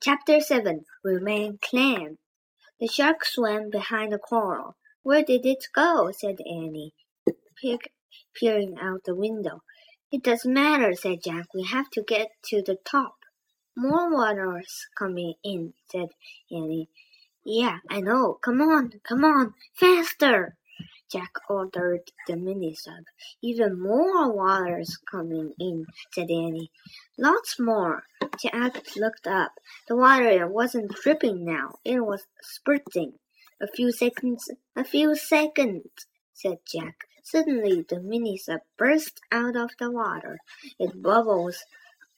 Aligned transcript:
Chapter 0.00 0.40
7 0.40 0.84
Remain 1.04 1.60
Calm. 1.62 2.18
The 2.80 2.88
shark 2.88 3.24
swam 3.24 3.70
behind 3.70 4.12
the 4.12 4.18
coral. 4.18 4.74
Where 5.04 5.22
did 5.22 5.46
it 5.46 5.68
go? 5.72 6.10
said 6.10 6.38
Annie, 6.40 6.92
peering 8.34 8.78
out 8.80 9.04
the 9.04 9.14
window. 9.14 9.62
It 10.10 10.24
doesn't 10.24 10.52
matter, 10.52 10.94
said 10.94 11.22
Jack. 11.22 11.46
We 11.54 11.62
have 11.62 11.88
to 11.90 12.02
get 12.02 12.30
to 12.46 12.62
the 12.62 12.78
top. 12.84 13.14
More 13.76 14.10
water's 14.10 14.86
coming 14.98 15.34
in, 15.44 15.74
said 15.88 16.08
Annie. 16.50 16.88
Yeah, 17.44 17.78
I 17.88 18.00
know. 18.00 18.38
Come 18.42 18.60
on, 18.62 18.90
come 19.08 19.24
on, 19.24 19.54
faster! 19.74 20.56
Jack 21.10 21.32
ordered 21.48 22.10
the 22.26 22.36
mini 22.36 22.74
sub. 22.74 23.04
Even 23.40 23.80
more 23.80 24.32
water's 24.32 24.96
coming 25.10 25.54
in, 25.58 25.86
said 26.12 26.30
Annie. 26.30 26.70
Lots 27.16 27.60
more. 27.60 28.04
Jack 28.42 28.96
looked 28.96 29.26
up. 29.26 29.52
The 29.88 29.96
water 29.96 30.48
wasn't 30.48 30.90
dripping 30.90 31.44
now. 31.44 31.76
It 31.84 32.00
was 32.00 32.26
spurting. 32.42 33.14
A 33.60 33.68
few 33.68 33.92
seconds, 33.92 34.50
a 34.74 34.84
few 34.84 35.14
seconds, 35.14 35.88
said 36.34 36.58
Jack. 36.66 37.04
Suddenly 37.22 37.84
the 37.88 38.00
mini 38.00 38.36
sub 38.36 38.60
burst 38.76 39.20
out 39.32 39.56
of 39.56 39.70
the 39.78 39.90
water. 39.90 40.38
It 40.78 41.02
bubbles 41.02 41.64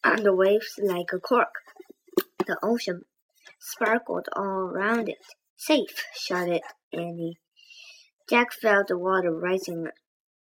on 0.03 0.23
the 0.23 0.35
waves 0.35 0.79
like 0.83 1.13
a 1.13 1.19
cork. 1.19 1.55
The 2.47 2.59
ocean 2.63 3.05
sparkled 3.59 4.29
all 4.35 4.71
around 4.71 5.09
it. 5.09 5.25
Safe, 5.57 6.05
shouted 6.15 6.63
Annie. 6.93 7.39
Jack 8.29 8.53
felt 8.53 8.89
the 8.89 8.99
water 8.99 9.33
rising 9.33 9.89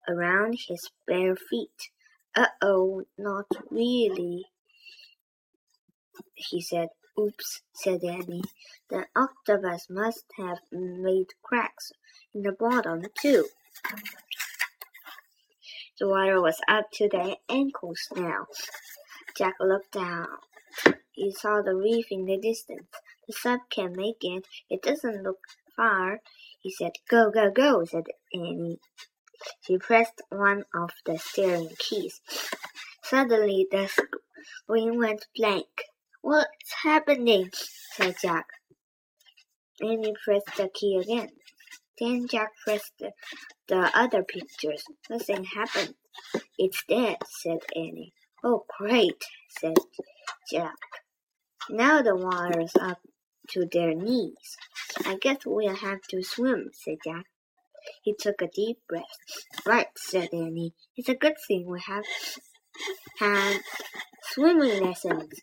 around 0.09 0.59
his 0.69 0.91
bare 1.07 1.37
feet. 1.37 1.91
Uh-oh, 2.35 3.03
not 3.17 3.47
really, 3.71 4.45
he 6.35 6.61
said. 6.61 6.89
Oops, 7.19 7.63
said 7.73 8.05
Annie. 8.05 8.43
The 8.91 9.07
octopus 9.17 9.87
must 9.89 10.25
have 10.37 10.59
made 10.71 11.29
cracks 11.43 11.93
in 12.35 12.43
the 12.43 12.53
bottom, 12.53 13.05
too. 13.19 13.47
The 15.99 16.09
water 16.09 16.43
was 16.43 16.61
up 16.69 16.91
to 16.95 17.09
their 17.09 17.37
ankles 17.49 18.01
now. 18.15 18.49
Jack 19.35 19.55
looked 19.61 19.93
down. 19.93 20.27
He 21.13 21.33
saw 21.33 21.63
the 21.63 21.75
reef 21.75 22.09
in 22.11 22.27
the 22.27 22.37
distance. 22.37 22.89
The 23.27 23.33
sub 23.33 23.61
can 23.71 23.97
make 23.97 24.19
it. 24.21 24.45
It 24.69 24.83
doesn't 24.83 25.23
look 25.23 25.39
far, 25.75 26.21
he 26.67 26.73
said. 26.73 26.91
Go, 27.09 27.31
go, 27.31 27.49
go, 27.49 27.85
said 27.85 28.07
Annie. 28.35 28.81
She 29.61 29.79
pressed 29.79 30.21
one 30.31 30.65
of 30.75 30.91
the 31.05 31.17
steering 31.17 31.71
keys. 31.79 32.21
Suddenly 33.05 33.69
the 33.71 33.89
screen 33.89 34.99
went 34.99 35.27
blank. 35.37 35.85
What's 36.23 36.73
happening? 36.83 37.51
said 37.93 38.17
Jack. 38.21 38.47
Annie 39.81 40.15
pressed 40.25 40.57
the 40.57 40.69
key 40.75 40.99
again. 41.01 41.29
Then 42.01 42.27
Jack 42.27 42.51
pressed 42.65 42.95
the, 42.99 43.13
the 43.69 43.89
other 43.97 44.25
pictures. 44.25 44.83
Nothing 45.09 45.45
happened. 45.45 45.95
It's 46.59 46.83
dead, 46.89 47.19
said 47.29 47.61
Annie. 47.77 48.13
Oh, 48.43 48.65
great, 48.77 49.25
said 49.61 49.77
Jack. 50.51 50.75
Now 51.71 52.03
the 52.03 52.17
water's 52.17 52.75
up 52.81 52.99
to 53.51 53.67
their 53.71 53.95
knees. 53.95 54.57
I 55.05 55.17
guess 55.17 55.39
we'll 55.45 55.75
have 55.75 56.03
to 56.11 56.23
swim, 56.23 56.71
said 56.73 56.99
Jack. 57.05 57.27
He 58.03 58.15
took 58.19 58.43
a 58.43 58.49
deep 58.49 58.79
breath. 58.89 59.05
Right, 59.65 59.89
said 59.97 60.31
Annie. 60.33 60.75
It's 60.97 61.09
a 61.09 61.15
good 61.15 61.37
thing 61.47 61.67
we 61.67 61.81
have 61.87 62.05
had 63.19 63.61
swimming 64.23 64.83
lessons 64.83 65.41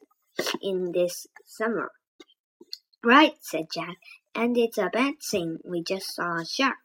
in 0.62 0.92
this 0.92 1.28
summer. 1.46 1.92
Right, 3.04 3.34
said 3.42 3.68
Jack. 3.74 3.98
And 4.36 4.58
it's 4.58 4.78
a 4.78 4.90
bad 4.90 5.16
thing 5.22 5.60
we 5.64 5.84
just 5.84 6.14
saw 6.16 6.40
a 6.40 6.46
shark. 6.46 6.76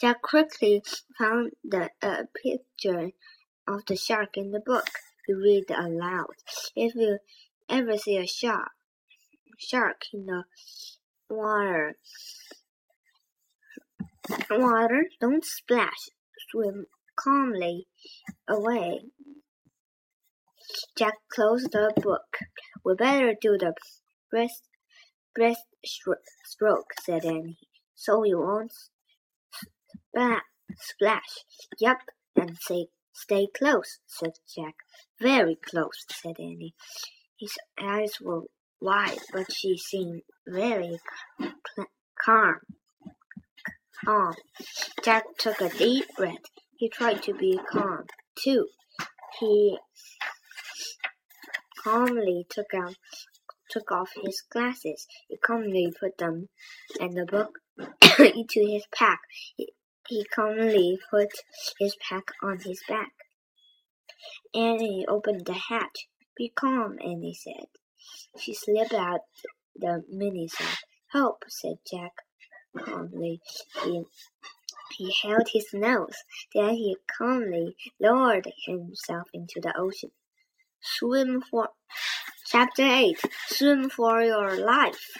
Jack 0.00 0.22
quickly 0.22 0.82
found 1.18 1.52
the 1.64 1.90
uh, 2.00 2.22
picture 2.42 3.10
of 3.66 3.84
the 3.86 3.96
shark 3.96 4.36
in 4.36 4.52
the 4.52 4.60
book. 4.60 4.88
He 5.26 5.34
read 5.34 5.70
aloud. 5.70 6.36
If 6.76 6.94
you 6.94 7.18
ever 7.68 7.98
see 7.98 8.16
a 8.16 8.26
shark, 8.26 8.70
shark 9.58 10.02
in 10.12 10.26
the 10.26 10.44
water. 11.28 11.96
Water, 14.50 15.04
don't 15.20 15.44
splash. 15.44 16.10
Swim 16.50 16.86
calmly 17.18 17.86
away. 18.48 19.00
Jack 20.96 21.14
closed 21.32 21.72
the 21.72 21.92
book. 21.96 22.38
We 22.84 22.94
better 22.94 23.34
do 23.40 23.56
the 23.58 23.74
breast 24.30 24.62
breast 25.34 25.64
stroke, 25.84 26.92
said 27.02 27.24
Annie, 27.24 27.58
so 27.94 28.24
you 28.24 28.38
won't 28.38 28.72
splash. 30.80 31.44
Yup, 31.80 31.98
and 32.36 32.56
say 32.60 32.88
stay 33.12 33.46
close, 33.56 33.98
said 34.06 34.32
Jack. 34.54 34.74
Very 35.20 35.56
close, 35.56 36.04
said 36.10 36.36
Annie. 36.38 36.74
His 37.38 37.56
eyes 37.80 38.20
were 38.20 38.42
wide, 38.80 39.18
but 39.32 39.52
she 39.52 39.76
seemed 39.76 40.22
very 40.46 40.98
calm. 42.24 42.56
Calm. 44.04 44.34
Jack 45.04 45.24
took 45.38 45.60
a 45.60 45.68
deep 45.68 46.06
breath. 46.16 46.44
He 46.76 46.88
tried 46.88 47.22
to 47.24 47.34
be 47.34 47.58
calm, 47.70 48.04
too. 48.42 48.68
He 49.40 49.78
calmly 51.82 52.46
took 52.50 52.74
out 52.74 52.94
took 53.70 53.90
off 53.92 54.10
his 54.22 54.42
glasses. 54.50 55.06
He 55.28 55.36
calmly 55.36 55.92
put 55.98 56.18
them 56.18 56.48
and 57.00 57.16
the 57.16 57.26
book 57.26 57.58
into 58.18 58.66
his 58.66 58.84
pack. 58.94 59.20
He, 59.56 59.72
he 60.08 60.24
calmly 60.24 60.98
put 61.10 61.28
his 61.78 61.96
pack 62.08 62.24
on 62.42 62.60
his 62.60 62.80
back. 62.88 63.12
Annie 64.54 65.04
opened 65.08 65.44
the 65.44 65.52
hatch. 65.68 66.08
Be 66.36 66.50
calm, 66.54 66.96
Annie 67.00 67.34
said. 67.34 67.66
She 68.38 68.54
slipped 68.54 68.94
out 68.94 69.20
the 69.76 70.04
mini 70.08 70.48
sack. 70.48 70.78
Help, 71.08 71.44
said 71.48 71.78
Jack 71.90 72.12
calmly. 72.76 73.40
He, 73.82 74.04
he 74.96 75.14
held 75.22 75.48
his 75.52 75.72
nose. 75.72 76.16
Then 76.54 76.70
he 76.70 76.96
calmly 77.16 77.76
lowered 78.00 78.52
himself 78.66 79.28
into 79.32 79.60
the 79.60 79.76
ocean. 79.78 80.12
Swim 80.80 81.42
for 81.42 81.70
Chapter 82.46 82.82
8 82.82 83.20
Swim 83.48 83.90
for 83.90 84.22
your 84.22 84.56
life. 84.56 85.10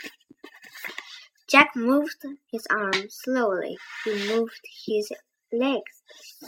Jack 1.48 1.74
moved 1.74 2.24
his 2.50 2.66
arms 2.70 3.18
slowly. 3.22 3.76
He 4.04 4.28
moved 4.28 4.60
his 4.86 5.10
legs 5.52 6.02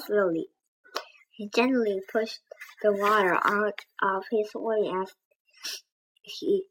slowly. 0.07 0.49
He 1.31 1.49
gently 1.49 2.01
pushed 2.11 2.41
the 2.83 2.93
water 2.93 3.39
out 3.43 3.81
of 4.03 4.25
his 4.31 4.51
way 4.55 4.91
as 5.03 5.15
he 6.39 6.65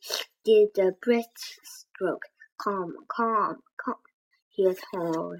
did 0.46 0.70
the 0.76 0.96
breaststroke. 1.06 2.24
Calm, 2.60 2.94
calm, 3.08 3.58
calm, 3.78 3.96
he 4.50 4.68
told 4.94 5.38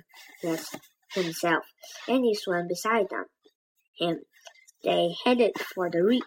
himself, 1.14 1.66
and 2.08 2.24
he 2.24 2.36
swam 2.36 2.68
beside 2.68 3.10
them. 3.10 3.26
Him. 3.98 4.20
They 4.84 5.16
headed 5.26 5.60
for 5.60 5.90
the 5.90 6.04
reef. 6.04 6.24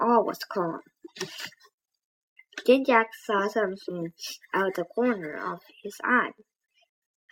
All 0.00 0.24
was 0.24 0.38
calm. 0.50 0.80
Then 2.66 2.84
Jack 2.84 3.08
saw 3.14 3.48
something 3.48 4.12
out 4.52 4.74
the 4.74 4.84
corner 4.84 5.34
of 5.34 5.60
his 5.82 5.96
eye. 6.04 6.32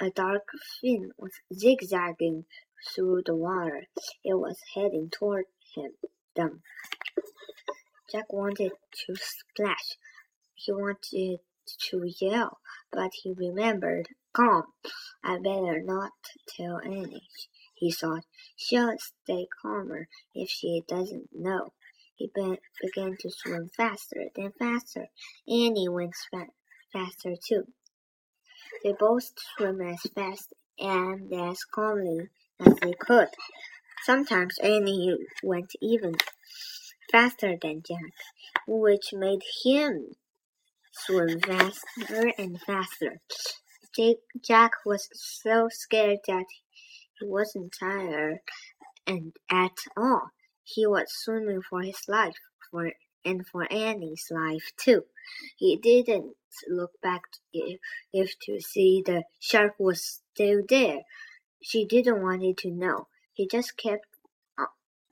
A 0.00 0.10
dark 0.10 0.48
fin 0.80 1.10
was 1.18 1.32
zigzagging 1.54 2.46
through 2.94 3.22
the 3.24 3.36
water. 3.36 3.86
It 4.24 4.34
was 4.34 4.58
heading 4.74 5.10
toward 5.10 5.44
him. 5.74 5.92
Them. 6.34 6.62
Jack 8.12 8.30
wanted 8.30 8.72
to 9.06 9.16
splash. 9.16 9.96
He 10.54 10.70
wanted 10.70 11.40
to 11.88 12.14
yell, 12.20 12.58
but 12.90 13.10
he 13.14 13.32
remembered. 13.32 14.08
Calm. 14.34 14.64
I 15.24 15.38
better 15.38 15.82
not 15.82 16.12
tell 16.46 16.78
Annie, 16.78 17.28
he 17.74 17.90
thought. 17.90 18.24
She'll 18.54 18.96
stay 18.98 19.46
calmer 19.62 20.08
if 20.34 20.50
she 20.50 20.82
doesn't 20.86 21.30
know. 21.32 21.72
He 22.14 22.30
began 22.34 23.16
to 23.20 23.30
swim 23.30 23.70
faster, 23.74 24.26
then 24.36 24.52
faster. 24.58 25.08
Annie 25.48 25.88
went 25.88 26.14
faster 26.92 27.34
too. 27.42 27.64
They 28.84 28.92
both 28.92 29.32
swam 29.56 29.80
as 29.80 30.02
fast 30.14 30.52
and 30.78 31.32
as 31.32 31.64
calmly 31.64 32.28
as 32.60 32.74
they 32.74 32.92
could. 32.92 33.28
Sometimes 34.04 34.58
Annie 34.58 35.16
went 35.42 35.72
even 35.80 36.14
faster 37.12 37.56
than 37.60 37.82
Jack, 37.86 38.12
which 38.66 39.12
made 39.12 39.42
him 39.64 40.16
swim 40.92 41.40
faster 41.40 42.32
and 42.38 42.60
faster. 42.62 43.20
Jack 44.42 44.72
was 44.86 45.08
so 45.12 45.68
scared 45.70 46.20
that 46.26 46.46
he 47.20 47.26
wasn't 47.26 47.74
tired 47.78 48.38
and 49.06 49.32
at 49.50 49.76
all. 49.96 50.30
He 50.64 50.86
was 50.86 51.06
swimming 51.08 51.60
for 51.68 51.82
his 51.82 52.00
life, 52.08 52.36
for 52.70 52.92
and 53.24 53.46
for 53.46 53.70
Annie's 53.72 54.26
life 54.30 54.72
too. 54.76 55.04
He 55.56 55.76
didn't 55.76 56.34
look 56.68 56.92
back 57.02 57.22
if, 57.52 57.78
if 58.12 58.38
to 58.46 58.60
see 58.60 59.02
the 59.04 59.24
shark 59.38 59.74
was 59.78 60.20
still 60.32 60.62
there. 60.68 61.02
She 61.62 61.84
didn't 61.84 62.22
want 62.22 62.42
it 62.42 62.56
to 62.58 62.70
know. 62.70 63.08
He 63.34 63.46
just 63.46 63.76
kept 63.76 64.06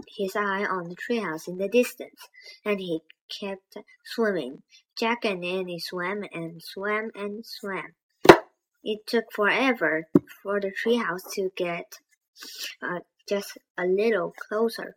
his 0.09 0.37
eye 0.37 0.65
on 0.65 0.89
the 0.89 0.97
treehouse 0.97 1.49
in 1.49 1.59
the 1.59 1.69
distance, 1.69 2.29
and 2.65 2.81
he 2.81 3.01
kept 3.41 3.77
swimming. 4.05 4.63
Jack 4.99 5.25
and 5.25 5.45
Annie 5.45 5.79
swam 5.79 6.25
and 6.33 6.63
swam 6.63 7.11
and 7.15 7.45
swam. 7.47 7.95
It 8.83 9.07
took 9.07 9.33
forever 9.33 10.09
for 10.43 10.61
the 10.61 10.73
treehouse 10.73 11.31
to 11.35 11.51
get 11.57 11.99
uh, 12.83 13.01
just 13.29 13.59
a 13.79 13.85
little 13.85 14.33
closer. 14.49 14.97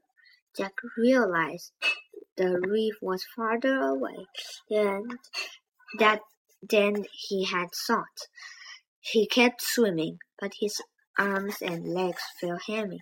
Jack 0.57 0.73
realized 0.97 1.71
the 2.37 2.59
reef 2.59 2.95
was 3.01 3.25
farther 3.35 3.79
away 3.79 4.27
than 4.69 5.19
that 5.99 6.21
than 6.69 7.05
he 7.11 7.45
had 7.45 7.69
thought. 7.87 8.27
He 8.99 9.27
kept 9.27 9.61
swimming, 9.61 10.19
but 10.39 10.53
his 10.59 10.81
arms 11.19 11.57
and 11.61 11.87
legs 11.87 12.23
felt 12.39 12.61
heavy. 12.67 12.99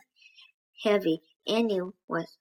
Heavy. 0.83 1.21
Annie 1.47 1.81
was 2.07 2.37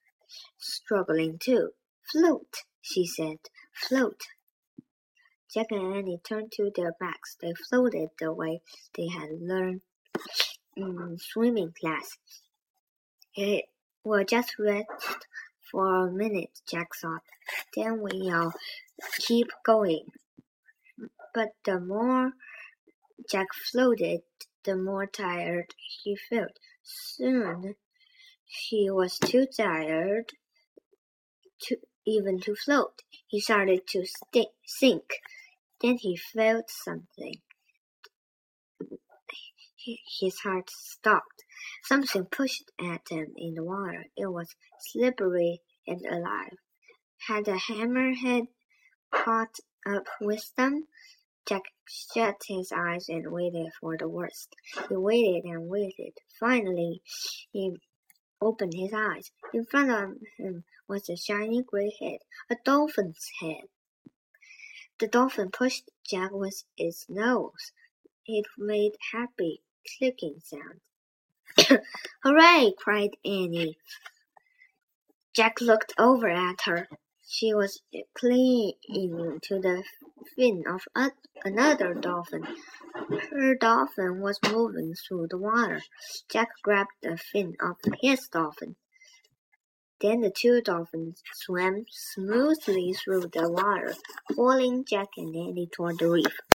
struggling 0.59 1.39
too. 1.39 1.71
Float, 2.11 2.55
she 2.81 3.07
said. 3.07 3.39
Float. 3.73 4.21
Jack 5.53 5.67
and 5.71 5.97
Annie 5.97 6.21
turned 6.23 6.53
to 6.53 6.71
their 6.75 6.93
backs. 7.01 7.37
They 7.41 7.53
floated 7.69 8.11
the 8.19 8.33
way 8.33 8.61
they 8.97 9.09
had 9.09 9.31
learned 9.41 9.81
in 10.77 11.17
swimming 11.19 11.73
class. 11.79 12.19
It 13.35 13.65
will 14.05 14.25
just 14.25 14.59
rest 14.59 15.27
for 15.71 16.09
a 16.09 16.13
minute, 16.13 16.61
Jack 16.71 16.89
thought. 17.01 17.23
Then 17.75 18.01
we'll 18.01 18.53
keep 19.19 19.49
going. 19.65 20.07
But 21.35 21.51
the 21.65 21.81
more 21.81 22.33
Jack 23.31 23.49
floated, 23.71 24.23
the 24.65 24.77
more 24.77 25.07
tired 25.07 25.75
he 26.03 26.17
felt. 26.17 26.59
Soon 26.83 27.75
he 28.51 28.91
was 28.91 29.19
too 29.19 29.47
tired 29.47 30.33
to 31.63 31.77
even 32.07 32.41
to 32.41 32.55
float. 32.55 33.03
He 33.29 33.41
started 33.41 33.87
to 33.89 34.05
sink. 34.67 35.05
Then 35.81 35.99
he 35.99 36.17
felt 36.17 36.69
something. 36.69 37.37
His 40.21 40.39
heart 40.41 40.69
stopped. 40.69 41.45
Something 41.85 42.27
pushed 42.27 42.71
at 42.81 43.03
him 43.09 43.33
in 43.37 43.55
the 43.55 43.63
water. 43.63 44.07
It 44.17 44.27
was 44.27 44.55
slippery 44.81 45.61
and 45.87 46.05
alive. 46.05 46.57
Had 47.29 47.45
the 47.45 47.53
hammerhead 47.53 48.49
caught 49.13 49.57
up 49.87 50.07
with 50.21 50.53
them? 50.57 50.87
Jack 51.49 51.63
shut 51.89 52.37
his 52.47 52.73
eyes 52.73 53.09
and 53.09 53.31
waited 53.31 53.73
for 53.81 53.97
the 53.97 54.09
worst. 54.09 54.55
He 54.89 54.97
waited 54.97 55.45
and 55.45 55.69
waited. 55.69 56.13
Finally, 56.39 57.03
he 57.53 57.77
opened 58.41 58.75
his 58.75 58.93
eyes. 58.95 59.31
In 59.53 59.67
front 59.67 59.91
of 59.91 60.17
him 60.39 60.65
was 60.89 61.09
a 61.09 61.17
shiny 61.17 61.63
gray 61.63 61.95
head, 62.01 62.19
a 62.51 62.57
dolphin's 62.65 63.31
head. 63.41 63.65
The 64.99 65.09
dolphin 65.09 65.51
pushed 65.51 65.91
Jack 66.05 66.33
with 66.33 66.65
its 66.77 67.07
nose. 67.09 67.73
It 68.27 68.47
made 68.59 68.93
happy 69.13 69.63
clicking 69.99 70.41
sounds. 70.45 71.81
Hooray! 72.23 72.73
cried 72.79 73.17
Annie. 73.25 73.79
Jack 75.35 75.61
looked 75.61 75.95
over 75.99 76.29
at 76.29 76.63
her. 76.63 76.89
She 77.27 77.55
was 77.55 77.81
clinging 78.15 78.75
to 79.43 79.61
the 79.61 79.85
fin 80.37 80.65
of 80.67 80.83
another 81.45 81.95
dolphin. 81.95 82.47
Her 83.31 83.55
dolphin 83.55 84.21
was 84.21 84.39
moving 84.51 84.95
through 84.95 85.29
the 85.31 85.39
water. 85.39 85.83
Jack 86.31 86.49
grabbed 86.63 86.91
the 87.03 87.17
fin 87.17 87.57
of 87.61 87.77
his 88.01 88.29
dolphin. 88.29 88.77
Then 90.01 90.23
the 90.23 90.31
two 90.31 90.63
dolphins 90.63 91.23
swam 91.35 91.87
smoothly 91.91 92.95
through 92.95 93.29
the 93.33 93.51
water, 93.51 93.95
pulling 94.35 94.85
Jack 94.85 95.09
and 95.17 95.35
Annie 95.37 95.69
toward 95.73 95.99
the 95.99 96.11
reef. 96.11 96.41